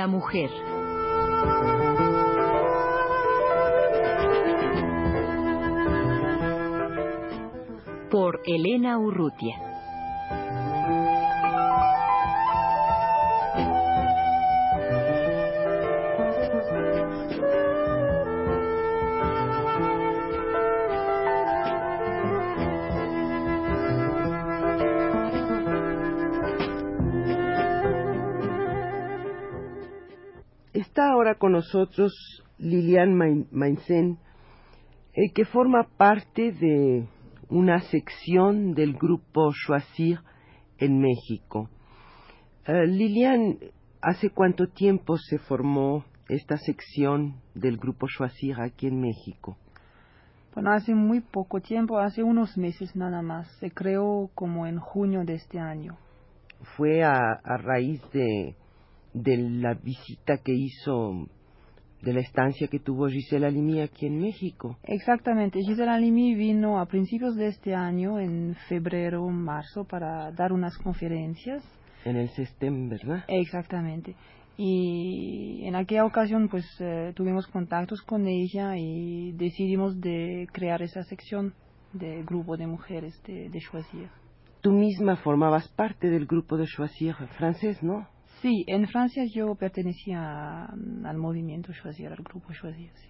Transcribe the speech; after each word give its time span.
La 0.00 0.06
Mujer. 0.06 0.48
Por 8.10 8.40
Elena 8.46 8.96
Urrutia. 8.96 9.69
Está 31.00 31.12
ahora 31.12 31.36
con 31.36 31.52
nosotros 31.52 32.12
Lilian 32.58 33.14
Mainzen, 33.52 34.18
eh, 35.14 35.32
que 35.34 35.46
forma 35.46 35.88
parte 35.96 36.52
de 36.52 37.08
una 37.48 37.80
sección 37.80 38.74
del 38.74 38.92
grupo 38.98 39.50
Choisir 39.50 40.18
en 40.76 41.00
México. 41.00 41.70
Eh, 42.66 42.86
Lilian, 42.86 43.56
¿hace 44.02 44.28
cuánto 44.28 44.66
tiempo 44.66 45.16
se 45.16 45.38
formó 45.38 46.04
esta 46.28 46.58
sección 46.58 47.40
del 47.54 47.78
grupo 47.78 48.06
Choisir 48.06 48.60
aquí 48.60 48.88
en 48.88 49.00
México? 49.00 49.56
Bueno, 50.52 50.70
hace 50.70 50.94
muy 50.94 51.22
poco 51.22 51.62
tiempo, 51.62 51.98
hace 51.98 52.22
unos 52.22 52.58
meses 52.58 52.94
nada 52.94 53.22
más. 53.22 53.50
Se 53.58 53.70
creó 53.70 54.28
como 54.34 54.66
en 54.66 54.78
junio 54.78 55.24
de 55.24 55.32
este 55.32 55.58
año. 55.60 55.96
Fue 56.76 57.02
a, 57.02 57.40
a 57.42 57.56
raíz 57.56 58.02
de, 58.12 58.54
de 59.12 59.36
la 59.36 59.74
visita 59.74 60.38
que 60.38 60.52
hizo 60.52 61.26
de 62.02 62.14
la 62.14 62.20
estancia 62.20 62.68
que 62.68 62.78
tuvo 62.78 63.08
Gisela 63.08 63.48
Halimi 63.48 63.80
aquí 63.80 64.06
en 64.06 64.20
México. 64.20 64.78
Exactamente, 64.84 65.60
Gisela 65.60 65.94
Halimi 65.94 66.34
vino 66.34 66.80
a 66.80 66.86
principios 66.86 67.36
de 67.36 67.48
este 67.48 67.74
año, 67.74 68.18
en 68.18 68.54
febrero, 68.68 69.26
marzo, 69.28 69.84
para 69.84 70.30
dar 70.32 70.52
unas 70.52 70.76
conferencias. 70.78 71.62
En 72.04 72.16
el 72.16 72.30
SESTEM, 72.30 72.88
¿verdad? 72.88 73.24
Exactamente. 73.28 74.16
Y 74.56 75.62
en 75.64 75.74
aquella 75.74 76.04
ocasión, 76.04 76.48
pues, 76.48 76.64
eh, 76.80 77.12
tuvimos 77.14 77.46
contactos 77.46 78.02
con 78.02 78.26
ella 78.26 78.76
y 78.76 79.32
decidimos 79.32 80.00
de 80.00 80.46
crear 80.52 80.82
esa 80.82 81.02
sección 81.02 81.54
de 81.92 82.22
grupo 82.24 82.56
de 82.56 82.66
mujeres 82.66 83.20
de, 83.26 83.50
de 83.50 83.58
Choisir. 83.58 84.08
Tú 84.60 84.72
misma 84.72 85.16
formabas 85.16 85.68
parte 85.68 86.08
del 86.08 86.26
grupo 86.26 86.56
de 86.56 86.66
Choisir 86.66 87.14
francés, 87.38 87.82
¿no? 87.82 88.06
Sí, 88.42 88.64
en 88.66 88.86
Francia 88.88 89.24
yo 89.26 89.54
pertenecía 89.54 90.64
al 90.64 91.18
movimiento 91.18 91.72
Choisir, 91.72 92.08
al 92.08 92.22
grupo 92.22 92.52
Choisir. 92.52 92.90
Sí. 92.94 93.08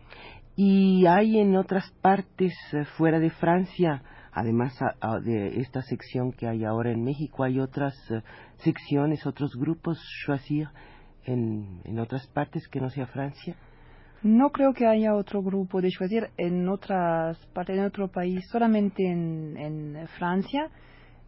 ¿Y 0.56 1.06
hay 1.06 1.38
en 1.38 1.56
otras 1.56 1.90
partes 2.02 2.52
eh, 2.72 2.84
fuera 2.96 3.20
de 3.20 3.30
Francia, 3.30 4.02
además 4.32 4.76
de 5.22 5.60
esta 5.60 5.82
sección 5.82 6.32
que 6.32 6.48
hay 6.48 6.64
ahora 6.64 6.90
en 6.90 7.04
México, 7.04 7.44
hay 7.44 7.60
otras 7.60 7.94
eh, 8.10 8.22
secciones, 8.56 9.24
otros 9.26 9.54
grupos 9.56 9.98
Choisir 10.26 10.68
en, 11.24 11.80
en 11.84 11.98
otras 12.00 12.26
partes 12.26 12.66
que 12.68 12.80
no 12.80 12.90
sea 12.90 13.06
Francia? 13.06 13.56
No 14.22 14.50
creo 14.50 14.74
que 14.74 14.86
haya 14.86 15.14
otro 15.14 15.42
grupo 15.42 15.80
de 15.80 15.90
Choisir 15.90 16.28
en 16.36 16.68
otras 16.68 17.38
partes, 17.54 17.78
en 17.78 17.84
otro 17.84 18.08
país, 18.08 18.44
solamente 18.50 19.06
en, 19.06 19.56
en 19.56 20.08
Francia 20.18 20.68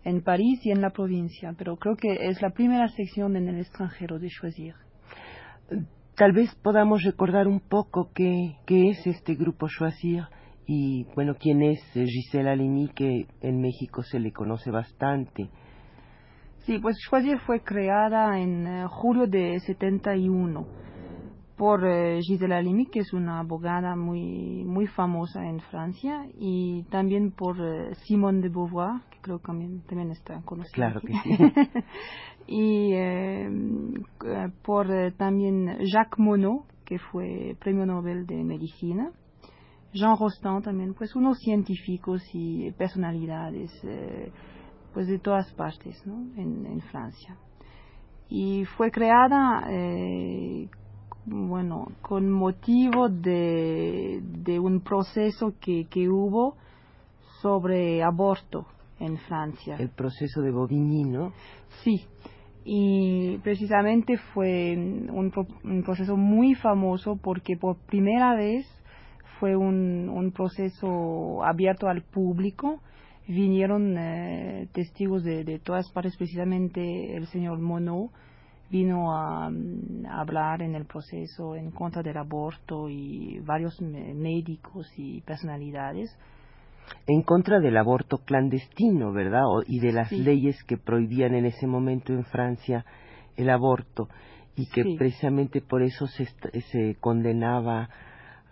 en 0.05 0.23
París 0.23 0.61
y 0.65 0.71
en 0.71 0.81
la 0.81 0.91
provincia, 0.91 1.55
pero 1.57 1.77
creo 1.77 1.97
que 1.97 2.29
es 2.29 2.43
la 2.43 2.51
primera 2.51 2.89
sección 2.89 3.37
en 3.37 3.49
el 3.49 3.59
extranjero 3.59 4.19
de 4.19 4.29
Choisir. 4.29 4.75
Tal 6.17 6.33
vez 6.33 6.55
podamos 6.63 7.03
recordar 7.05 7.49
un 7.49 7.61
poco 7.61 8.11
qué, 8.15 8.57
qué 8.67 8.91
es 8.91 9.07
este 9.07 9.35
grupo 9.35 9.69
Choisir 9.69 10.25
y, 10.67 11.07
bueno, 11.15 11.35
quién 11.39 11.63
es 11.63 11.81
Gisela 11.93 12.53
Halimi, 12.53 12.89
que 12.89 13.27
en 13.41 13.61
México 13.61 14.03
se 14.03 14.21
le 14.21 14.33
conoce 14.33 14.71
bastante. 14.71 15.51
Sí, 16.67 16.79
pues 16.79 16.97
Choisir 17.09 17.39
fue 17.41 17.61
creada 17.61 18.39
en 18.39 18.67
uh, 18.67 18.89
julio 18.89 19.27
de 19.27 19.59
71 19.61 20.67
por 21.57 21.83
uh, 21.83 22.21
Gisela 22.21 22.59
Halimi, 22.59 22.87
que 22.87 23.01
es 23.01 23.13
una 23.13 23.41
abogada 23.41 23.97
muy, 23.97 24.65
muy 24.65 24.87
famosa 24.87 25.45
en 25.45 25.61
Francia, 25.61 26.25
y 26.39 26.85
también 26.85 27.33
por 27.33 27.57
Simone 28.05 28.43
de 28.43 28.49
Beauvoir, 28.49 29.01
creo 29.23 29.39
que 29.39 29.47
también, 29.47 29.83
también 29.87 30.11
está 30.11 30.41
conocida. 30.43 30.75
Claro 30.75 30.99
aquí. 30.99 31.13
que 31.23 31.37
sí. 31.37 31.85
y 32.47 32.93
eh, 32.93 33.49
por 34.63 34.89
también 35.17 35.79
Jacques 35.81 36.19
Monod, 36.19 36.65
que 36.85 36.99
fue 36.99 37.57
premio 37.59 37.87
Nobel 37.87 38.27
de 38.27 38.45
Medicina. 38.45 39.11
Jean 39.95 40.17
Rostand 40.19 40.65
también, 40.65 40.95
pues 40.95 41.15
unos 41.15 41.39
científicos 41.39 42.23
y 42.33 42.71
personalidades 42.73 43.71
eh, 43.85 44.33
pues 44.95 45.07
de 45.07 45.19
todas 45.19 45.51
partes 45.53 46.03
¿no? 46.07 46.15
en, 46.37 46.67
en 46.67 46.81
Francia. 46.81 47.37
Y 48.29 48.65
fue 48.65 48.91
creada 48.91 49.67
eh, 49.71 50.69
bueno, 51.27 51.89
con 52.01 52.31
motivo 52.31 53.09
de, 53.09 54.21
de 54.23 54.59
un 54.59 54.81
proceso 54.81 55.55
que, 55.61 55.87
que 55.89 56.09
hubo 56.09 56.57
sobre 57.41 58.03
aborto 58.03 58.67
en 59.03 59.19
Francia. 59.19 59.77
El 59.79 59.91
proceso 59.91 60.41
de 60.41 60.51
Bobigny, 60.51 61.05
¿no? 61.05 61.33
Sí, 61.83 62.07
y 62.65 63.39
precisamente 63.39 64.17
fue 64.17 64.75
un, 64.77 65.33
un, 65.65 65.83
proceso 65.83 66.17
muy 66.17 66.55
famoso 66.55 67.17
porque 67.17 67.57
por 67.57 67.77
primera 67.87 68.35
vez 68.35 68.67
fue 69.41 69.57
un, 69.57 70.09
un 70.09 70.31
proceso 70.31 71.43
abierto 71.45 71.89
al 71.89 72.03
público. 72.03 72.81
Vinieron 73.27 73.97
eh, 73.99 74.69
testigos 74.73 75.25
de, 75.25 75.45
de 75.45 75.59
todas 75.59 75.91
partes, 75.91 76.17
precisamente 76.17 77.17
el 77.17 77.27
señor 77.27 77.59
Monod 77.59 78.11
vino 78.71 79.13
a, 79.13 79.49
a, 79.49 80.21
hablar 80.21 80.63
en 80.63 80.75
el 80.75 80.87
proceso 80.87 81.57
en 81.57 81.73
contra 81.73 82.03
del 82.03 82.17
aborto 82.17 82.89
y 82.89 83.41
varios 83.41 83.81
médicos 83.81 84.87
y 84.97 85.21
personalidades. 85.23 86.17
En 87.07 87.23
contra 87.23 87.59
del 87.61 87.77
aborto 87.77 88.19
clandestino, 88.19 89.13
¿verdad? 89.13 89.43
O, 89.47 89.63
y 89.67 89.81
de 89.81 89.93
las 89.93 90.11
Sí. 90.11 90.19
leyes 90.19 90.63
que 90.65 90.77
prohibían 90.77 91.35
en 91.35 91.47
ese 91.47 91.67
momento 91.67 92.13
en 92.13 92.25
Francia 92.25 92.85
el 93.37 93.51
aborto 93.51 94.09
y 94.57 94.67
que 94.67 94.85
Sí. 94.85 94.97
precisamente 94.99 95.61
por 95.61 95.83
eso 95.83 96.07
se, 96.07 96.27
se 96.71 96.97
condenaba 97.01 97.89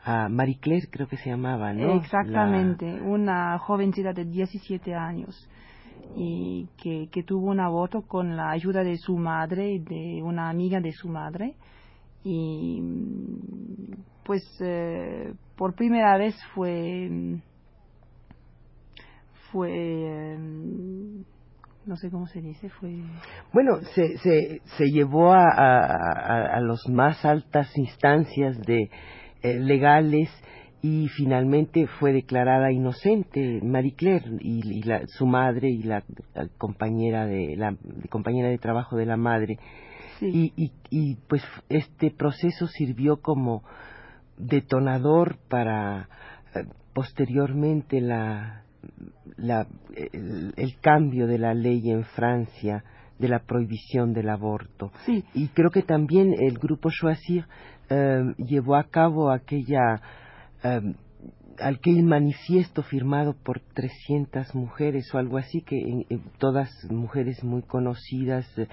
a 0.02 0.28
Marie 0.28 0.58
Claire, 0.58 0.86
creo 0.90 1.06
que 1.06 1.16
se 1.18 1.30
llamaba, 1.30 1.72
¿no? 1.72 1.94
Exactamente, 1.96 3.00
una 3.02 3.58
jovencita 3.58 4.12
de 4.12 4.24
17 4.24 4.94
años 4.94 5.48
y 6.16 6.68
que, 6.82 7.08
que 7.12 7.22
tuvo 7.22 7.50
un 7.50 7.60
aborto 7.60 8.02
con 8.02 8.36
la 8.36 8.50
ayuda 8.50 8.82
de 8.82 8.96
su 8.96 9.16
madre 9.16 9.72
y 9.72 9.78
de 9.78 10.22
una 10.22 10.48
amiga 10.48 10.80
de 10.80 10.92
su 10.92 11.08
madre 11.08 11.54
y 12.24 12.82
pues 14.24 14.42
eh, 14.60 15.32
por 15.56 15.74
primera 15.74 16.16
vez 16.18 16.34
fue 16.54 17.08
mm, 17.08 17.34
fue 19.52 19.70
eh, 19.72 20.38
no 21.86 21.96
sé 21.96 22.10
cómo 22.10 22.26
se 22.26 22.40
dice 22.40 22.68
fue 22.68 23.02
bueno, 23.52 23.80
se, 23.94 24.18
se, 24.18 24.60
se 24.76 24.84
llevó 24.86 25.32
a, 25.32 25.44
a, 25.44 26.56
a, 26.56 26.60
las 26.60 26.88
más 26.88 27.24
altas 27.24 27.76
instancias 27.76 28.60
de 28.60 28.90
eh, 29.42 29.58
legales 29.58 30.30
y 30.82 31.08
finalmente 31.08 31.86
fue 31.86 32.12
declarada 32.12 32.72
inocente 32.72 33.60
Marie 33.62 33.94
Claire 33.94 34.30
y, 34.40 34.78
y 34.78 34.82
la, 34.82 35.06
su 35.06 35.26
madre 35.26 35.68
y 35.68 35.82
la, 35.82 36.04
la 36.34 36.48
compañera 36.58 37.26
de 37.26 37.56
la 37.56 37.76
compañera 38.08 38.48
de 38.48 38.58
trabajo 38.58 38.96
de 38.96 39.06
la 39.06 39.16
madre 39.16 39.58
sí. 40.18 40.52
y, 40.56 40.64
y, 40.64 40.72
y 40.90 41.16
pues 41.28 41.42
este 41.68 42.10
proceso 42.10 42.66
sirvió 42.66 43.20
como 43.20 43.62
detonador 44.38 45.38
para 45.48 46.08
eh, 46.54 46.64
posteriormente 46.94 48.00
la, 48.00 48.64
la 49.36 49.66
el, 49.94 50.52
el, 50.56 50.80
cambio 50.80 51.26
de 51.26 51.38
la 51.38 51.54
ley 51.54 51.90
en 51.90 52.04
Francia 52.04 52.84
de 53.18 53.28
la 53.28 53.40
prohibición 53.40 54.12
del 54.12 54.28
aborto 54.30 54.92
sí. 55.04 55.24
y 55.34 55.48
creo 55.48 55.70
que 55.70 55.82
también 55.82 56.34
el 56.38 56.58
grupo 56.58 56.90
Choisir 56.90 57.44
eh, 57.90 58.22
llevó 58.38 58.76
a 58.76 58.84
cabo 58.84 59.30
aquella 59.30 60.00
eh, 60.62 60.94
aquel 61.60 62.02
manifiesto 62.04 62.82
firmado 62.82 63.34
por 63.34 63.60
300 63.60 64.54
mujeres 64.54 65.12
o 65.14 65.18
algo 65.18 65.38
así, 65.38 65.62
que 65.62 65.76
en, 65.76 66.06
en, 66.08 66.22
todas 66.38 66.70
mujeres 66.90 67.42
muy 67.44 67.62
conocidas 67.62 68.46
eh, 68.58 68.66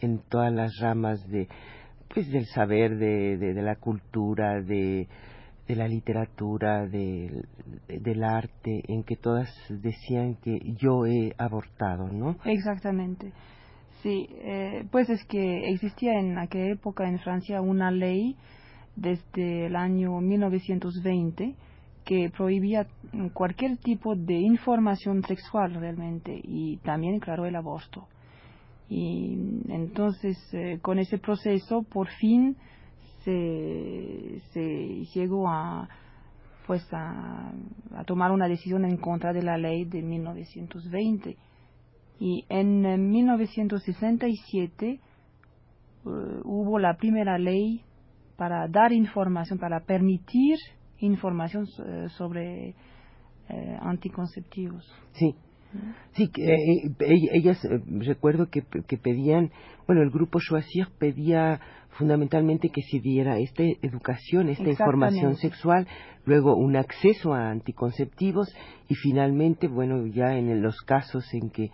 en 0.00 0.18
todas 0.28 0.52
las 0.52 0.72
ramas 0.80 1.24
de 1.28 1.48
pues 2.12 2.30
del 2.30 2.46
saber, 2.46 2.98
de, 2.98 3.38
de, 3.38 3.54
de 3.54 3.62
la 3.62 3.76
cultura, 3.76 4.60
de, 4.60 5.08
de 5.68 5.76
la 5.76 5.88
literatura, 5.88 6.86
de, 6.86 7.44
del 7.88 8.24
arte, 8.24 8.82
en 8.88 9.04
que 9.04 9.16
todas 9.16 9.48
decían 9.68 10.36
que 10.36 10.58
yo 10.76 11.06
he 11.06 11.34
abortado, 11.38 12.08
¿no? 12.08 12.36
Exactamente. 12.44 13.32
Sí, 14.02 14.28
eh, 14.30 14.84
pues 14.90 15.08
es 15.08 15.24
que 15.26 15.70
existía 15.70 16.18
en 16.18 16.36
aquella 16.36 16.72
época 16.72 17.08
en 17.08 17.20
Francia 17.20 17.60
una 17.60 17.90
ley 17.92 18.36
desde 18.96 19.66
el 19.66 19.76
año 19.76 20.20
1920 20.20 21.54
que 22.04 22.30
prohibía 22.30 22.86
cualquier 23.32 23.76
tipo 23.76 24.16
de 24.16 24.34
información 24.34 25.22
sexual 25.22 25.74
realmente 25.74 26.40
y 26.42 26.78
también, 26.78 27.20
claro, 27.20 27.46
el 27.46 27.54
aborto. 27.54 28.08
Y 28.88 29.38
entonces, 29.68 30.36
eh, 30.52 30.78
con 30.82 30.98
ese 30.98 31.18
proceso, 31.18 31.82
por 31.82 32.08
fin 32.08 32.56
se, 33.24 34.40
se 34.52 35.04
llegó 35.14 35.48
a, 35.48 35.88
pues 36.66 36.86
a, 36.92 37.52
a, 37.96 38.04
tomar 38.04 38.30
una 38.32 38.48
decisión 38.48 38.84
en 38.84 38.96
contra 38.96 39.32
de 39.32 39.42
la 39.42 39.56
ley 39.56 39.84
de 39.84 40.02
1920. 40.02 41.36
Y 42.18 42.44
en 42.48 43.10
1967 43.10 44.90
eh, 44.90 45.00
hubo 46.04 46.78
la 46.78 46.96
primera 46.96 47.38
ley 47.38 47.82
para 48.36 48.66
dar 48.68 48.92
información, 48.92 49.58
para 49.58 49.80
permitir 49.80 50.56
información 50.98 51.66
eh, 51.84 52.08
sobre 52.16 52.70
eh, 53.48 53.78
anticonceptivos. 53.80 54.84
Sí. 55.12 55.34
Sí, 56.12 56.30
eh, 56.36 56.90
ellas, 57.32 57.58
recuerdo 57.86 58.48
que, 58.50 58.62
que, 58.62 58.98
pedían, 58.98 59.50
bueno, 59.86 60.02
el 60.02 60.10
grupo 60.10 60.38
Choisir 60.40 60.88
pedía 60.98 61.60
fundamentalmente 61.90 62.70
que 62.70 62.82
se 62.82 63.00
diera 63.00 63.38
esta 63.38 63.62
educación, 63.62 64.48
esta 64.48 64.68
información 64.68 65.36
sexual, 65.36 65.86
luego 66.24 66.56
un 66.56 66.76
acceso 66.76 67.32
a 67.34 67.50
anticonceptivos 67.50 68.54
y 68.88 68.94
finalmente, 68.94 69.68
bueno, 69.68 70.06
ya 70.06 70.36
en 70.36 70.62
los 70.62 70.76
casos 70.82 71.24
en 71.32 71.50
que 71.50 71.70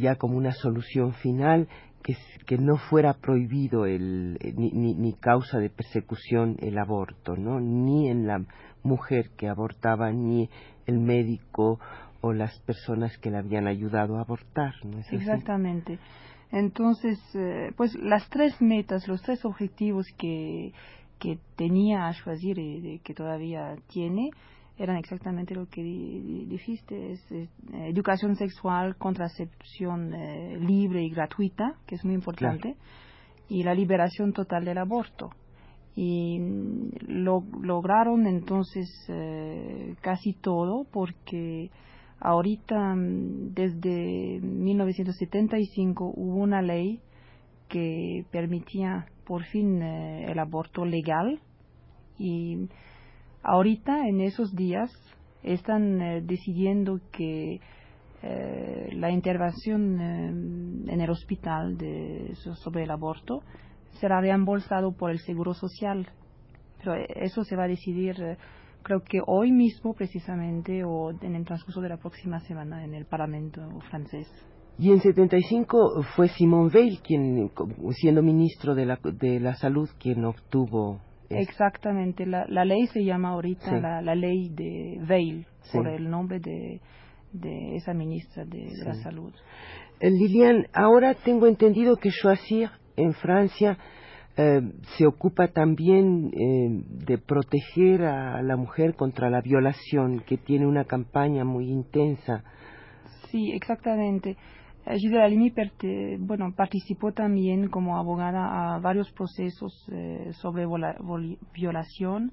ya 0.00 0.16
como 0.16 0.36
una 0.36 0.52
solución 0.52 1.12
final, 1.14 1.68
que, 2.02 2.16
que 2.46 2.58
no 2.58 2.76
fuera 2.76 3.14
prohibido 3.14 3.86
el, 3.86 4.36
eh, 4.40 4.52
ni, 4.56 4.70
ni, 4.72 4.94
ni, 4.94 5.12
causa 5.14 5.58
de 5.58 5.70
persecución 5.70 6.56
el 6.60 6.78
aborto, 6.78 7.36
¿no? 7.36 7.60
Ni 7.60 8.08
en 8.08 8.26
la 8.26 8.44
mujer 8.82 9.30
que 9.36 9.48
abortaba, 9.48 10.10
ni 10.10 10.50
el 10.86 10.98
médico 10.98 11.78
o 12.22 12.32
las 12.32 12.58
personas 12.60 13.18
que 13.18 13.30
le 13.30 13.38
habían 13.38 13.66
ayudado 13.66 14.16
a 14.16 14.22
abortar, 14.22 14.72
¿no 14.84 14.98
es 14.98 15.06
así? 15.06 15.16
Exactamente. 15.16 15.98
Entonces, 16.50 17.18
eh, 17.34 17.72
pues 17.76 17.94
las 17.96 18.28
tres 18.30 18.60
metas, 18.62 19.08
los 19.08 19.20
tres 19.22 19.44
objetivos 19.44 20.06
que, 20.16 20.72
que 21.18 21.38
tenía 21.56 22.08
Ashwazir 22.08 22.58
y 22.58 23.00
que 23.00 23.12
todavía 23.12 23.76
tiene, 23.88 24.30
eran 24.78 24.96
exactamente 24.96 25.54
lo 25.54 25.66
que 25.68 25.82
dijiste, 25.82 27.12
es, 27.12 27.20
educación 27.72 28.36
sexual, 28.36 28.96
contracepción 28.96 30.14
eh, 30.14 30.58
libre 30.58 31.02
y 31.02 31.10
gratuita, 31.10 31.74
que 31.86 31.96
es 31.96 32.04
muy 32.04 32.14
importante, 32.14 32.76
y 33.48 33.64
la 33.64 33.74
liberación 33.74 34.32
total 34.32 34.64
del 34.64 34.78
aborto. 34.78 35.30
Y 35.94 36.38
lo, 37.06 37.44
lograron 37.60 38.26
entonces 38.26 38.88
eh, 39.08 39.94
casi 40.00 40.32
todo 40.32 40.84
porque 40.90 41.70
ahorita 42.22 42.94
mm, 42.94 43.54
desde 43.54 44.40
1975 44.40 46.12
hubo 46.16 46.36
una 46.36 46.62
ley 46.62 47.00
que 47.68 48.24
permitía 48.30 49.06
por 49.24 49.44
fin 49.44 49.82
eh, 49.82 50.30
el 50.30 50.38
aborto 50.38 50.84
legal 50.84 51.40
y 52.18 52.68
Ahorita, 53.42 54.06
en 54.06 54.20
esos 54.20 54.54
días, 54.54 54.92
están 55.42 56.00
eh, 56.00 56.20
decidiendo 56.22 57.00
que 57.10 57.60
eh, 58.22 58.88
la 58.92 59.10
intervención 59.10 60.00
en 60.88 61.00
el 61.00 61.10
hospital 61.10 61.76
de, 61.76 62.36
sobre 62.36 62.84
el 62.84 62.90
aborto 62.92 63.42
será 64.00 64.20
reembolsado 64.20 64.92
por 64.92 65.10
el 65.10 65.18
Seguro 65.18 65.54
Social. 65.54 66.08
Pero 66.78 66.94
eso 67.16 67.42
se 67.42 67.56
va 67.56 67.64
a 67.64 67.68
decidir, 67.68 68.38
creo 68.82 69.02
que 69.02 69.20
hoy 69.26 69.52
mismo 69.52 69.94
precisamente 69.94 70.84
o 70.84 71.10
en 71.10 71.34
el 71.34 71.44
transcurso 71.44 71.80
de 71.80 71.88
la 71.88 71.96
próxima 71.96 72.40
semana 72.40 72.84
en 72.84 72.94
el 72.94 73.06
Parlamento 73.06 73.60
francés. 73.90 74.28
Y 74.78 74.90
en 74.90 75.00
75 75.00 76.02
fue 76.16 76.28
Simone 76.28 76.70
Veil 76.72 77.00
quien, 77.02 77.50
siendo 77.92 78.22
ministro 78.22 78.74
de 78.74 78.86
la, 78.86 78.98
de 79.02 79.38
la 79.38 79.54
Salud, 79.54 79.88
quien 79.98 80.24
obtuvo 80.24 81.00
Exactamente, 81.28 82.26
la, 82.26 82.44
la, 82.48 82.64
ley 82.64 82.86
se 82.88 83.04
llama 83.04 83.30
ahorita 83.30 83.78
la, 83.78 84.02
la, 84.02 84.14
ley 84.14 84.50
de 84.50 84.98
Veil, 85.00 85.46
por 85.72 85.88
el 85.88 86.10
nombre 86.10 86.40
de, 86.40 86.80
de 87.32 87.76
esa 87.76 87.94
ministra 87.94 88.44
de, 88.44 88.68
la 88.84 88.94
Salud. 88.96 89.32
Eh, 90.00 90.10
Lilian, 90.10 90.66
ahora 90.74 91.14
tengo 91.14 91.46
entendido 91.46 91.96
que 91.96 92.10
Choisir 92.10 92.70
en 92.96 93.14
Francia 93.14 93.78
eh, 94.34 94.62
se 94.96 95.06
ocupa 95.06 95.48
también 95.48 96.30
eh, 96.32 96.84
de 97.04 97.18
proteger 97.18 98.04
a 98.04 98.40
la 98.42 98.56
mujer 98.56 98.94
contra 98.94 99.28
la 99.28 99.42
violación, 99.42 100.20
que 100.20 100.38
tiene 100.38 100.66
una 100.66 100.84
campaña 100.84 101.44
muy 101.44 101.68
intensa. 101.68 102.42
Sí, 103.30 103.52
exactamente. 103.52 104.36
Gisela 104.86 105.24
Halimi 105.24 105.52
bueno, 106.18 106.52
participó 106.56 107.12
también 107.12 107.68
como 107.68 107.98
abogada 107.98 108.74
a 108.74 108.78
varios 108.80 109.12
procesos 109.12 109.86
eh, 109.92 110.30
sobre 110.40 110.66
violación 111.54 112.32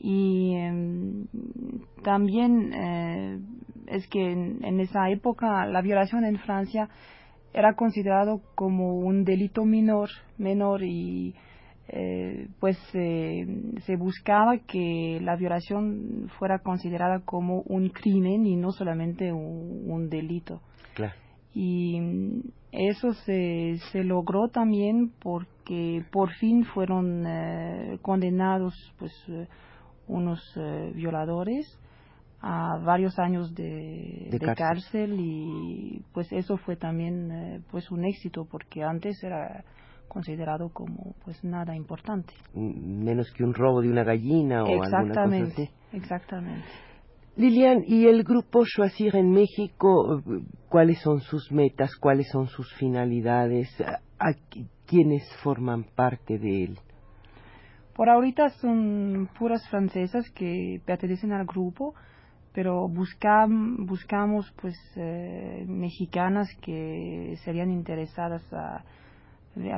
y 0.00 0.54
em, 0.56 1.26
también 2.02 2.72
es 3.86 4.08
que 4.08 4.32
en, 4.32 4.80
esa 4.80 5.10
época 5.10 5.66
la 5.66 5.82
violación 5.82 6.24
en 6.24 6.38
Francia 6.38 6.88
era 7.52 7.74
considerado 7.74 8.40
como 8.54 8.98
un 8.98 9.24
delito 9.24 9.64
menor, 9.64 10.10
menor 10.36 10.82
y 10.82 11.34
eh, 11.88 12.48
pues 12.60 12.76
se 12.92 13.96
buscaba 13.96 14.58
que 14.58 15.18
la 15.22 15.36
violación 15.36 16.30
fuera 16.38 16.58
considerada 16.58 17.20
como 17.20 17.62
un 17.62 17.88
crimen 17.88 18.46
y 18.46 18.56
no 18.56 18.72
solamente 18.72 19.32
un, 19.32 19.90
un 19.90 20.08
delito. 20.10 20.60
Claro 20.94 21.14
y 21.54 22.00
eso 22.70 23.14
se, 23.14 23.78
se 23.90 24.04
logró 24.04 24.48
también 24.48 25.12
porque 25.20 26.04
por 26.12 26.30
fin 26.34 26.64
fueron 26.64 27.24
eh, 27.26 27.98
condenados 28.02 28.74
pues 28.98 29.12
eh, 29.28 29.48
unos 30.06 30.40
eh, 30.56 30.92
violadores 30.94 31.66
a 32.40 32.78
varios 32.78 33.18
años 33.18 33.54
de, 33.54 34.28
de, 34.30 34.38
cárcel. 34.38 34.56
cárcel. 34.56 35.16
y 35.18 36.04
pues 36.12 36.32
eso 36.32 36.56
fue 36.56 36.76
también 36.76 37.64
pues 37.70 37.90
un 37.90 38.04
éxito 38.04 38.46
porque 38.50 38.82
antes 38.82 39.22
era 39.24 39.64
considerado 40.06 40.70
como 40.70 41.14
pues 41.24 41.42
nada 41.42 41.74
importante 41.74 42.32
menos 42.54 43.30
que 43.32 43.42
un 43.44 43.54
robo 43.54 43.82
de 43.82 43.90
una 43.90 44.04
gallina 44.04 44.62
o 44.62 44.82
alguna 44.82 45.24
cosa 45.24 45.42
así 45.42 45.68
exactamente 45.92 46.64
Lilian, 47.38 47.84
¿y 47.86 48.08
el 48.08 48.24
grupo 48.24 48.64
Choisir 48.64 49.14
en 49.14 49.30
México, 49.30 50.20
cuáles 50.68 51.00
son 51.00 51.20
sus 51.20 51.52
metas, 51.52 51.94
cuáles 51.94 52.28
son 52.32 52.48
sus 52.48 52.74
finalidades, 52.74 53.68
a, 54.18 54.32
quiénes 54.88 55.22
forman 55.44 55.84
parte 55.84 56.36
de 56.36 56.64
él? 56.64 56.78
Por 57.94 58.08
ahorita 58.08 58.48
son 58.48 59.28
puras 59.38 59.68
francesas 59.68 60.28
que 60.30 60.80
pertenecen 60.84 61.30
al 61.30 61.46
grupo, 61.46 61.94
pero 62.58 62.88
buscam, 62.88 63.86
buscamos 63.86 64.52
pues 64.60 64.74
eh, 64.96 65.64
mexicanas 65.68 66.48
que 66.60 67.36
serían 67.44 67.70
interesadas 67.70 68.42
a, 68.52 68.82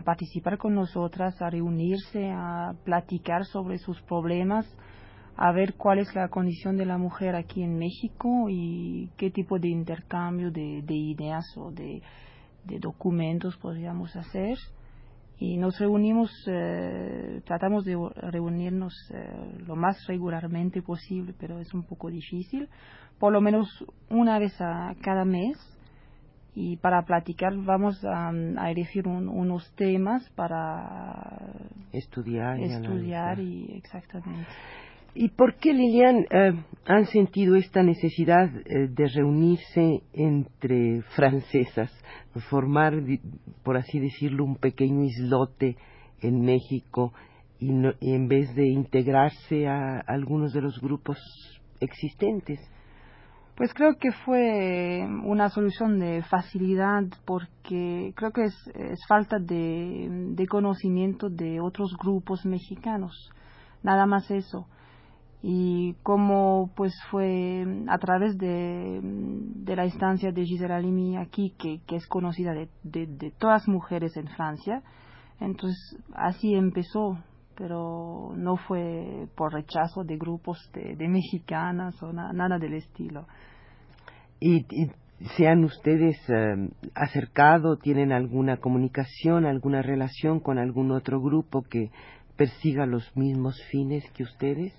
participar 0.03 0.57
con 0.57 0.75
nosotras, 0.75 1.43
a 1.43 1.51
reunirse, 1.51 2.31
a 2.31 2.73
platicar 2.83 3.45
sobre 3.45 3.77
sus 3.77 4.01
problemas, 4.01 4.67
a 5.37 5.53
ver 5.53 5.75
cuál 5.75 5.99
es 5.99 6.15
la 6.15 6.29
condición 6.29 6.79
de 6.79 6.87
la 6.87 6.97
mujer 6.97 7.37
aquí 7.37 7.63
en 7.63 7.77
México 7.77 8.47
y 8.49 9.11
qué 9.19 9.31
tipo 9.31 9.59
de 9.59 9.69
intercambio 9.69 10.51
de, 10.51 10.81
de 10.81 10.95
ideas 10.95 11.45
o 11.59 11.71
de, 11.73 12.01
documentos 12.81 13.59
podríamos 13.59 14.17
hacer. 14.17 14.57
Y 15.41 15.57
nos 15.57 15.79
reunimos, 15.79 16.31
eh, 16.49 17.41
tratamos 17.47 17.87
de 17.87 17.97
reunirnos 18.31 18.93
eh, 19.11 19.65
lo 19.67 19.75
más 19.75 20.07
regularmente 20.07 20.83
posible, 20.83 21.35
pero 21.41 21.59
es 21.61 21.73
un 21.73 21.83
poco 21.83 22.11
difícil, 22.11 22.69
por 23.19 23.33
lo 23.33 23.41
menos 23.41 23.67
una 24.11 24.39
vez 24.39 24.55
a 24.61 24.95
cada 25.03 25.25
mes. 25.25 25.57
Y 26.55 26.77
para 26.77 27.03
platicar 27.07 27.57
vamos 27.57 28.05
a, 28.05 28.29
a 28.29 28.71
elegir 28.71 29.09
un, 29.09 29.29
unos 29.29 29.73
temas 29.77 30.29
para 30.31 31.55
estudiar 31.93 32.59
y, 32.59 32.65
estudiar 32.65 33.39
y 33.41 33.77
exactamente. 33.77 34.47
¿Y 35.15 35.31
por 35.31 35.57
qué, 35.57 35.73
Lilian, 35.73 36.27
eh, 36.31 36.53
han 36.87 37.07
sentido 37.07 37.57
esta 37.57 37.83
necesidad 37.83 38.49
eh, 38.65 38.89
de 38.89 39.09
reunirse 39.09 40.03
entre 40.13 41.03
francesas, 41.17 41.91
formar, 42.49 42.95
por 43.65 43.77
así 43.77 43.99
decirlo, 43.99 44.45
un 44.45 44.57
pequeño 44.57 45.05
islote 45.05 45.77
en 46.21 46.41
México 46.43 47.13
y, 47.59 47.71
en 47.71 48.29
vez 48.29 48.55
de 48.55 48.69
integrarse 48.69 49.67
a 49.67 50.01
algunos 50.07 50.53
de 50.53 50.63
los 50.63 50.81
grupos 50.81 51.19
existentes? 51.81 52.61
Pues 53.57 53.75
creo 53.75 53.97
que 53.99 54.13
fue 54.25 55.07
una 55.25 55.51
solución 55.51 55.99
de 55.99 56.23
facilidad 56.23 57.03
porque 57.27 58.15
creo 58.17 58.31
que 58.31 58.45
es, 58.45 58.57
falta 59.07 59.39
de, 59.39 60.47
conocimiento 60.49 61.29
de 61.29 61.61
otros 61.61 61.95
grupos 61.99 62.47
mexicanos, 62.47 63.31
nada 63.83 64.07
más 64.07 64.31
eso. 64.31 64.67
Y 65.43 65.95
como 66.03 66.71
pues 66.77 66.93
fue 67.11 67.65
a 67.89 67.99
través 67.99 68.37
de, 68.37 69.01
la 69.67 69.85
instancia 69.87 70.33
de 70.33 70.45
Gisela 70.45 70.79
Limi 70.81 71.17
aquí, 71.17 71.55
que, 71.59 71.81
es 71.97 72.07
conocida 72.07 72.53
de, 72.53 72.69
de, 72.83 73.31
todas 73.39 73.67
mujeres 73.67 74.17
en 74.17 74.29
Francia, 74.29 74.83
entonces 75.41 75.97
así 76.15 76.55
empezó 76.55 77.17
pero 77.61 78.33
no 78.39 78.57
fue 78.57 79.29
por 79.37 79.53
rechazo 79.53 80.03
de 80.03 80.17
grupos 80.17 80.59
de, 80.73 81.07
mexicanas 81.07 82.03
o 82.03 82.11
nada 82.11 82.59
del 82.59 82.73
estilo. 82.73 83.27
¿Y, 84.41 84.65
se 85.37 85.47
han 85.47 85.65
ustedes 85.65 86.17
eh, 86.31 86.71
acercado, 86.95 87.77
tienen 87.77 88.13
alguna 88.13 88.57
comunicación, 88.57 89.45
alguna 89.45 89.83
relación 89.83 90.41
con 90.41 90.57
algún 90.57 90.91
otro 90.93 91.21
grupo 91.21 91.61
que 91.61 91.91
persiga 92.37 92.87
los 92.87 93.15
mismos 93.15 93.63
fines 93.71 94.11
que 94.13 94.23
ustedes? 94.23 94.73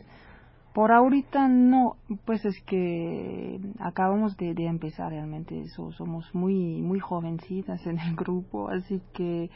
Por 0.73 0.93
ahorita 0.93 1.49
no, 1.49 1.97
pues 2.25 2.45
es 2.45 2.55
que 2.65 3.59
acabamos 3.79 4.37
de, 4.37 4.53
empezar 4.65 5.11
realmente, 5.11 5.65
somos 5.67 6.33
muy 6.33 6.81
muy 6.81 6.99
jovencitas 6.99 7.85
en 7.85 7.99
el 7.99 8.15
grupo, 8.15 8.69
así 8.69 9.01
que 9.13 9.49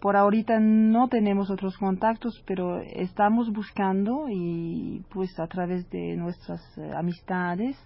por 0.00 0.16
ahorita 0.16 0.58
no 0.58 1.08
tenemos 1.08 1.50
otros 1.50 1.76
contactos, 1.76 2.42
pero 2.46 2.80
estamos 2.80 3.52
buscando 3.52 4.26
y 4.28 5.04
pues 5.10 5.38
a 5.38 5.46
través 5.46 5.88
de 5.90 6.16
nuestras 6.16 6.60
eh, 6.76 6.90
amistades 6.96 7.76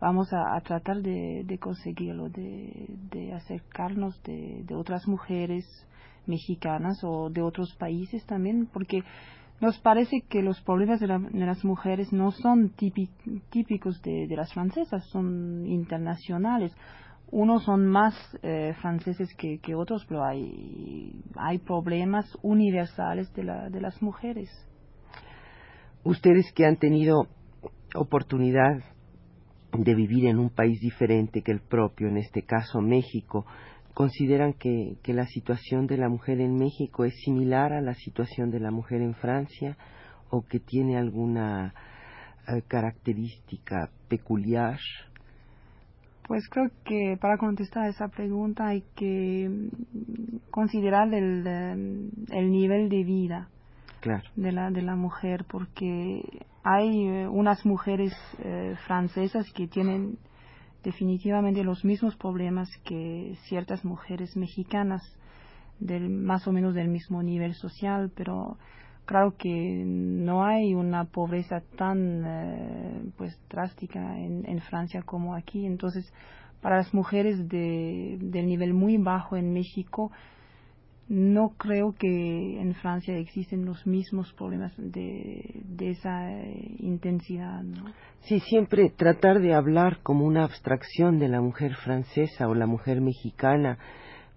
vamos 0.00 0.32
a, 0.32 0.60
tratar 0.62 1.00
de, 1.00 1.58
conseguirlo, 1.60 2.28
de, 2.28 3.32
acercarnos 3.34 4.20
de, 4.24 4.66
otras 4.74 5.06
mujeres 5.06 5.64
mexicanas 6.26 7.04
o 7.04 7.30
de 7.30 7.40
otros 7.40 7.74
países 7.76 8.26
también, 8.26 8.66
porque 8.66 9.02
nos 9.60 9.78
parece 9.78 10.22
que 10.28 10.42
los 10.42 10.60
problemas 10.62 11.00
de, 11.00 11.06
las 11.06 11.64
mujeres 11.64 12.12
no 12.12 12.32
son 12.32 12.70
típicos 12.70 14.02
de, 14.02 14.26
las 14.36 14.52
francesas, 14.52 15.04
son 15.06 15.66
internacionales 15.66 16.74
unos 17.30 17.64
son 17.64 17.86
más 17.86 18.14
eh, 18.42 18.74
franceses 18.80 19.28
que, 19.34 19.74
otros, 19.74 20.04
pero 20.06 20.24
hay, 20.24 21.20
hay 21.34 21.58
problemas 21.58 22.26
universales 22.42 23.32
de, 23.34 23.42
la, 23.42 23.70
de 23.70 23.80
las 23.80 24.00
mujeres. 24.02 24.50
Ustedes 26.04 26.52
que 26.52 26.64
han 26.64 26.76
tenido 26.76 27.26
oportunidad 27.96 28.84
de 29.72 29.94
vivir 29.96 30.26
en 30.26 30.38
un 30.38 30.50
país 30.50 30.78
diferente 30.80 31.42
que 31.42 31.50
el 31.50 31.60
propio, 31.60 32.06
en 32.06 32.18
este 32.18 32.42
caso 32.42 32.80
México, 32.80 33.46
¿consideran 33.94 34.52
que, 34.52 34.96
que 35.02 35.14
la 35.14 35.26
situación 35.26 35.86
de 35.86 35.96
la 35.96 36.08
mujer 36.08 36.40
en 36.40 36.58
México 36.58 37.04
es 37.04 37.14
similar 37.24 37.72
a 37.72 37.80
la 37.80 37.94
situación 37.94 38.50
de 38.50 38.60
la 38.60 38.70
mujer 38.70 39.00
en 39.00 39.14
Francia 39.14 39.76
o 40.30 40.42
que 40.42 40.60
tiene 40.60 40.98
alguna 40.98 41.74
eh, 42.48 42.62
característica 42.68 43.90
peculiar? 44.08 44.78
Pues 46.26 46.48
creo 46.48 46.70
que 46.84 47.16
para 47.20 47.36
contestar 47.36 47.88
esa 47.88 48.08
pregunta 48.08 48.66
hay 48.66 48.82
que 48.96 49.48
mm, 49.48 50.50
considerar 50.50 51.12
el, 51.14 51.46
el 52.30 52.50
nivel 52.50 52.88
de 52.88 53.04
vida 53.04 53.48
de, 54.36 54.52
la, 54.52 54.70
de 54.70 54.82
la 54.82 54.96
mujer, 54.96 55.44
porque 55.48 56.22
hay 56.62 57.06
eh, 57.06 57.28
unas 57.28 57.64
mujeres 57.64 58.12
eh, 58.38 58.74
francesas 58.86 59.46
que 59.54 59.66
tienen 59.68 60.18
definitivamente 60.84 61.64
los 61.64 61.84
mismos 61.84 62.14
problemas 62.16 62.68
que 62.84 63.36
ciertas 63.48 63.84
mujeres 63.84 64.36
mexicanas, 64.36 65.02
del, 65.80 66.08
más 66.08 66.46
o 66.46 66.52
menos 66.52 66.74
del 66.74 66.88
mismo 66.88 67.22
nivel 67.22 67.54
social, 67.54 68.12
pero 68.14 68.58
claro 69.06 69.34
que 69.36 69.82
no 69.84 70.44
hay 70.44 70.74
una 70.74 71.04
pobreza 71.04 71.62
tan 71.76 72.22
eh, 72.24 73.02
pues 73.16 73.36
drástica 73.50 74.18
en, 74.18 74.48
en, 74.48 74.60
Francia 74.60 75.02
como 75.02 75.34
aquí. 75.34 75.66
Entonces 75.66 76.12
para 76.60 76.76
las 76.76 76.94
mujeres 76.94 77.48
de, 77.48 78.16
del 78.20 78.46
nivel 78.46 78.72
muy 78.72 78.96
bajo 78.96 79.36
en 79.36 79.52
México 79.52 80.10
no 81.08 81.50
creo 81.58 81.94
que 81.98 82.60
en 82.60 82.74
Francia 82.74 83.16
existen 83.16 83.64
los 83.64 83.86
mismos 83.86 84.32
problemas 84.32 84.72
de, 84.76 85.62
de 85.64 85.90
esa 85.90 86.32
eh, 86.32 86.76
intensidad. 86.78 87.62
¿no? 87.62 87.84
Sí, 88.20 88.40
siempre 88.40 88.90
tratar 88.90 89.40
de 89.40 89.54
hablar 89.54 89.98
como 90.02 90.24
una 90.24 90.44
abstracción 90.44 91.18
de 91.18 91.28
la 91.28 91.40
mujer 91.40 91.74
francesa 91.74 92.48
o 92.48 92.54
la 92.54 92.66
mujer 92.66 93.00
mexicana, 93.00 93.78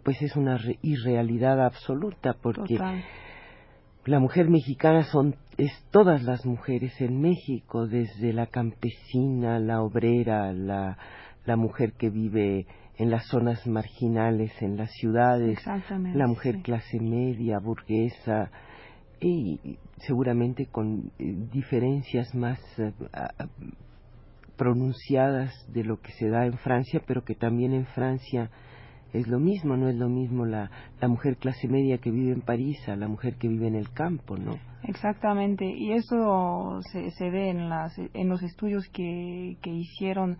pues 0.04 0.22
es 0.22 0.36
una 0.36 0.60
irrealidad 0.82 1.64
absoluta, 1.64 2.36
porque 2.42 2.80
la 4.06 4.20
mujer 4.20 4.50
mexicana 4.50 5.04
son 5.04 5.36
es 5.58 5.72
todas 5.92 6.24
las 6.24 6.46
mujeres 6.46 7.00
en 7.02 7.20
México, 7.20 7.88
desde 7.88 8.32
la 8.32 8.46
campesina, 8.46 9.60
la 9.60 9.82
obrera, 9.82 10.54
la, 10.54 10.98
la 11.46 11.56
mujer 11.56 11.94
que 11.94 12.10
vive 12.10 12.68
en 12.98 13.12
las 13.12 13.28
zonas 13.28 13.66
marginales, 13.68 14.52
en 14.62 14.78
las 14.78 14.92
ciudades, 14.92 15.60
la 16.14 16.28
mujer 16.28 16.62
clase 16.62 17.00
media, 17.00 17.60
burguesa, 17.60 18.50
y 19.20 19.78
seguramente 19.98 20.68
con 20.68 21.12
eh, 21.18 21.36
diferencias 21.52 22.34
más 22.36 22.60
eh, 22.80 22.92
pronunciadas 24.56 25.54
de 25.72 25.84
lo 25.84 26.02
que 26.02 26.12
se 26.14 26.30
da 26.30 26.46
en 26.46 26.58
Francia, 26.58 27.02
pero 27.06 27.24
que 27.24 27.36
también 27.36 27.74
en 27.74 27.86
Francia 27.86 28.50
es 29.14 29.28
lo 29.28 29.40
mismo, 29.40 29.78
no 29.78 29.90
es 29.90 29.96
lo 29.96 30.10
mismo 30.10 30.46
la, 30.46 30.70
la 31.00 31.08
mujer 31.08 31.38
clase 31.38 31.68
media 31.68 32.00
que 32.00 32.12
vive 32.12 32.34
en 32.34 32.42
París 32.42 32.78
a 32.90 32.96
la 32.96 33.08
mujer 33.08 33.36
que 33.36 33.48
vive 33.48 33.68
en 33.68 33.76
el 33.76 33.92
campo, 33.92 34.38
¿no? 34.38 34.60
Exactamente, 34.84 35.66
y 35.66 35.94
eso 35.94 36.80
se, 36.92 37.12
se 37.12 37.30
ve 37.30 37.50
en, 37.50 37.70
las, 37.70 37.98
en 37.98 38.30
los 38.30 38.44
estudios 38.44 38.88
que, 38.90 39.58
que 39.62 39.72
hicieron 39.72 40.38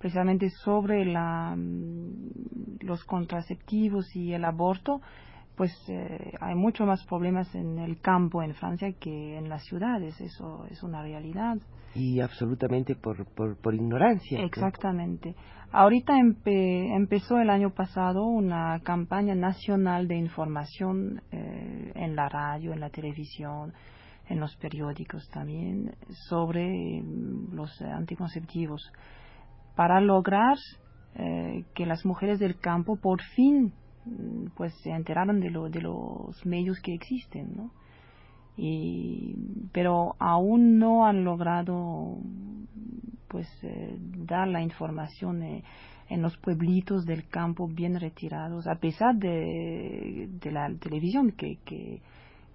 precisamente 0.00 0.48
sobre 0.50 1.04
la, 1.04 1.54
mm, 1.56 2.80
los 2.80 3.04
contraceptivos 3.04 4.16
y 4.16 4.32
el 4.32 4.44
aborto, 4.44 5.00
pues 5.56 5.72
eh, 5.88 6.32
hay 6.40 6.54
mucho 6.54 6.86
más 6.86 7.04
problemas 7.04 7.54
en 7.54 7.78
el 7.78 8.00
campo 8.00 8.42
en 8.42 8.54
Francia 8.54 8.92
que 8.98 9.36
en 9.36 9.50
las 9.50 9.62
ciudades, 9.64 10.18
eso 10.20 10.64
es 10.70 10.82
una 10.82 11.02
realidad. 11.02 11.58
Y 11.94 12.20
absolutamente 12.20 12.94
por, 12.94 13.26
por, 13.26 13.74
ignorancia. 13.74 14.40
Exactamente. 14.42 15.34
Ahorita 15.70 16.14
empezó 16.18 17.38
el 17.38 17.50
año 17.50 17.70
pasado 17.74 18.24
una 18.24 18.80
campaña 18.80 19.34
nacional 19.34 20.08
de 20.08 20.16
información 20.16 21.20
eh, 21.30 21.92
en 21.94 22.16
la 22.16 22.28
radio, 22.28 22.72
en 22.72 22.80
la 22.80 22.88
televisión, 22.88 23.74
en 24.30 24.40
los 24.40 24.56
periódicos 24.56 25.28
también, 25.28 25.94
sobre 26.28 27.02
mm, 27.02 27.52
los 27.52 27.82
anticonceptivos, 27.82 28.90
para 29.80 29.98
lograr 30.02 30.58
eh, 31.14 31.64
que 31.74 31.86
las 31.86 32.04
mujeres 32.04 32.38
del 32.38 32.58
campo 32.58 32.96
por 32.96 33.22
fin 33.22 33.72
Mm, 34.04 34.46
pues 34.56 34.74
se 34.82 34.90
enteraron 34.90 35.40
de, 35.40 35.50
lo, 35.50 35.68
de 35.68 35.82
los 35.82 36.44
medios 36.46 36.80
que 36.80 36.94
existen, 36.94 37.54
¿no? 37.54 37.70
Y, 38.56 39.34
pero 39.72 40.16
aún 40.18 40.78
no 40.78 41.06
han 41.06 41.24
logrado 41.24 42.16
pues 43.28 43.46
eh, 43.62 43.96
dar 44.26 44.48
la 44.48 44.60
información 44.62 45.42
eh, 45.42 45.62
en 46.08 46.20
los 46.20 46.36
pueblitos 46.38 47.04
del 47.04 47.28
campo 47.28 47.68
bien 47.68 47.98
retirados 47.98 48.66
a 48.66 48.74
pesar 48.74 49.14
de, 49.14 50.28
de 50.28 50.50
la 50.50 50.68
televisión 50.74 51.32
que, 51.32 51.58
que, 51.64 52.02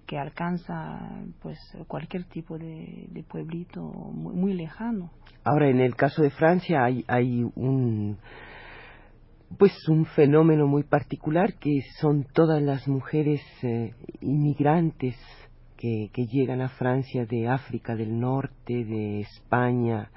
que, 0.06 0.18
alcanza 0.18 1.00
pues 1.42 1.58
cualquier 1.88 2.24
tipo 2.24 2.58
de, 2.58 3.24
pueblito 3.28 3.82
muy, 3.82 4.34
muy, 4.34 4.54
lejano 4.54 5.10
ahora 5.44 5.68
en 5.68 5.80
el 5.80 5.94
caso 5.96 6.22
de 6.22 6.30
Francia 6.30 6.84
hay 6.84 7.04
hay 7.08 7.44
un 7.54 8.18
pues 9.58 9.72
un 9.88 10.06
fenómeno 10.06 10.66
muy 10.66 10.82
particular 10.82 11.54
que 11.54 11.80
son 12.00 12.24
todas 12.32 12.60
las 12.62 12.88
mujeres 12.88 13.40
eh, 13.62 13.94
inmigrantes 14.20 15.16
que, 15.76 16.10
que, 16.12 16.26
llegan 16.26 16.62
a 16.62 16.70
Francia 16.70 17.26
de 17.26 17.48
África 17.48 17.94
del 17.94 18.18
Norte, 18.18 18.84
de 18.84 19.20
España, 19.20 20.10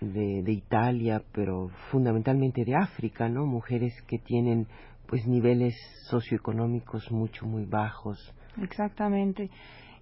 de, 0.00 0.42
de, 0.42 0.52
Italia, 0.52 1.22
pero 1.32 1.70
fundamentalmente 1.90 2.64
de 2.64 2.76
África, 2.76 3.28
¿no? 3.28 3.46
Mujeres 3.46 3.94
que 4.06 4.18
tienen 4.18 4.66
pues 5.06 5.26
niveles 5.26 5.74
socioeconómicos 6.08 7.10
mucho 7.10 7.46
muy 7.46 7.64
bajos. 7.64 8.18
Exactamente. 8.62 9.50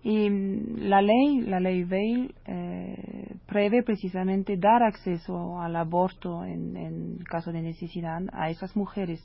Y 0.02 0.30
mm, 0.30 0.88
la 0.88 1.02
ley, 1.02 1.40
la 1.42 1.60
ley 1.60 1.84
Veil, 1.84 2.34
eh, 2.46 3.36
prevé 3.46 3.82
precisamente 3.82 4.56
dar 4.56 4.82
acceso 4.82 5.60
al 5.60 5.76
aborto 5.76 6.44
en, 6.44 7.18
caso 7.28 7.52
de 7.52 7.62
necesidad 7.62 8.22
a 8.32 8.50
esas 8.50 8.76
mujeres. 8.76 9.20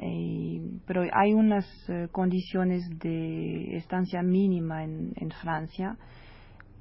Eh, 0.00 0.62
pero 0.86 1.02
hay 1.12 1.34
unas 1.34 1.66
eh, 1.88 2.08
condiciones 2.10 2.82
de 2.98 3.76
estancia 3.76 4.22
mínima 4.22 4.84
en, 4.84 5.12
en 5.16 5.30
Francia, 5.30 5.98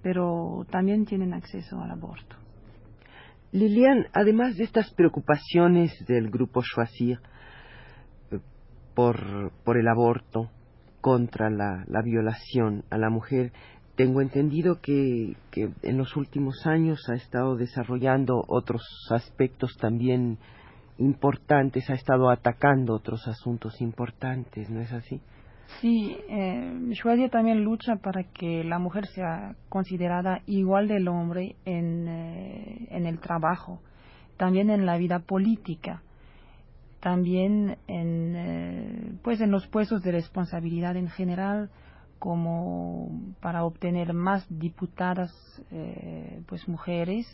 pero 0.01 0.65
también 0.70 1.05
tienen 1.05 1.34
acceso 1.34 1.81
al 1.81 1.91
aborto. 1.91 2.38
Lilian, 3.51 4.08
además 4.13 4.55
de 4.55 4.63
estas 4.63 4.93
preocupaciones 4.93 5.91
del 6.08 6.29
grupo 6.29 6.62
Choisir 6.63 7.20
eh, 8.31 8.39
por, 8.96 9.51
por 9.65 9.77
el 9.77 9.89
aborto, 9.89 10.50
contra 11.01 11.50
la, 11.50 11.84
la, 11.88 12.01
violación 12.01 12.84
a 12.89 12.98
la 12.98 13.10
mujer, 13.10 13.51
tengo 13.96 14.22
entendido 14.22 14.79
que, 14.81 15.36
que, 15.51 15.70
en 15.84 15.98
los 15.98 16.15
últimos 16.15 16.65
años 16.65 17.10
ha 17.10 17.15
estado 17.15 17.55
desarrollando 17.55 18.43
otros 18.48 18.84
aspectos 19.12 19.75
también 19.77 20.38
importantes, 20.98 21.89
ha 21.89 21.93
estado 21.93 22.29
atacando 22.29 22.93
otros 22.93 23.27
asuntos 23.27 23.81
importantes, 23.81 24.70
¿no 24.70 24.81
es 24.81 24.93
así? 24.93 25.20
Sí, 25.79 26.17
eh, 26.29 27.29
también 27.31 27.63
lucha 27.63 27.96
para 27.96 28.24
que 28.24 28.63
la 28.63 28.77
mujer 28.77 29.08
sea 29.08 29.55
considerada 29.70 30.41
igual 30.46 30.88
del 30.88 31.08
hombre 31.08 31.55
en, 31.65 32.08
eh, 32.08 32.88
en 32.91 33.05
el 33.05 33.20
trabajo, 33.20 33.81
también 34.38 34.70
en 34.70 34.86
la 34.86 34.98
vida 34.98 35.20
política, 35.20 36.03
también 37.01 37.77
en, 37.88 38.36
eh, 38.36 39.13
pues 39.24 39.41
en 39.41 39.51
los 39.51 39.67
puestos 39.67 40.01
de 40.03 40.12
responsabilidad 40.12 40.96
en 40.96 41.10
general, 41.10 41.70
como 42.20 43.10
para 43.41 43.65
obtener 43.65 44.13
más 44.13 44.46
diputadas 44.50 45.31
eh, 45.72 46.41
pues 46.48 46.67
mujeres 46.67 47.25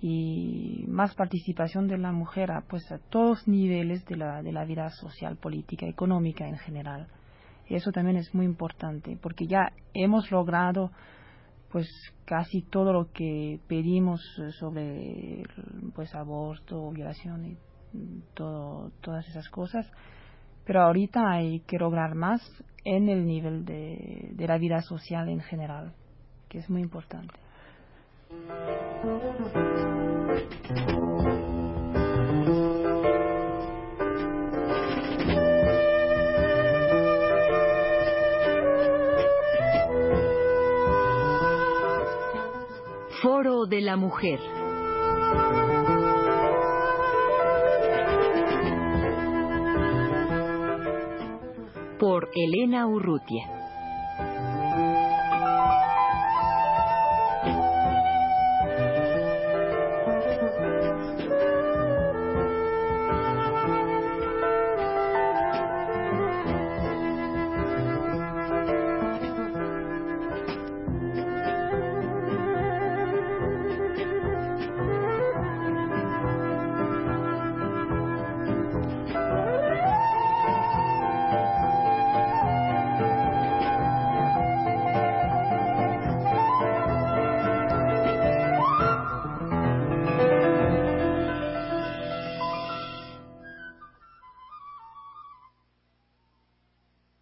y 0.00 0.84
más 0.86 1.14
participación 1.14 1.88
de 1.88 1.98
la 1.98 2.12
mujer 2.12 2.52
a, 2.52 2.62
pues 2.62 2.90
a 2.92 2.98
todos 2.98 3.46
niveles 3.48 4.04
de 4.06 4.16
la, 4.16 4.42
de 4.42 4.52
la 4.52 4.64
vida 4.64 4.88
social, 4.90 5.36
política, 5.36 5.86
económica 5.86 6.46
en 6.46 6.58
general. 6.58 7.08
Y 7.68 7.74
eso 7.74 7.90
también 7.90 8.16
es 8.16 8.32
muy 8.34 8.46
importante, 8.46 9.18
porque 9.20 9.46
ya 9.46 9.72
hemos 9.94 10.30
logrado 10.30 10.92
pues 11.70 11.88
casi 12.24 12.62
todo 12.62 12.92
lo 12.92 13.10
que 13.12 13.58
pedimos 13.66 14.20
sobre 14.60 15.42
pues 15.94 16.14
aborto, 16.14 16.90
violación 16.90 17.46
y 17.46 17.56
todo, 18.34 18.90
todas 19.00 19.26
esas 19.28 19.48
cosas, 19.48 19.90
pero 20.64 20.82
ahorita 20.82 21.30
hay 21.30 21.60
que 21.60 21.78
lograr 21.78 22.14
más 22.14 22.40
en 22.84 23.08
el 23.08 23.26
nivel 23.26 23.64
de, 23.64 24.30
de 24.32 24.46
la 24.46 24.58
vida 24.58 24.80
social 24.82 25.28
en 25.28 25.40
general, 25.40 25.92
que 26.48 26.58
es 26.58 26.70
muy 26.70 26.82
importante. 26.82 27.34
Foro 43.22 43.66
de 43.66 43.80
la 43.80 43.96
Mujer. 43.96 44.61
Elena 52.44 52.86
Urrutia. 52.88 53.61